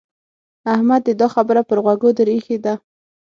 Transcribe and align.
احمد 0.73 1.01
دې 1.07 1.13
دا 1.21 1.27
خبره 1.35 1.61
پر 1.69 1.77
غوږو 1.83 2.09
در 2.17 2.27
اېښې 2.33 2.57
ده. 2.65 2.73